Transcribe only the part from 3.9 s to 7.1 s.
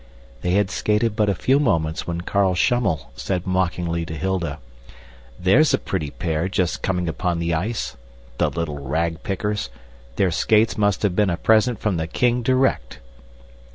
to Hilda, "There's a pretty pair just coming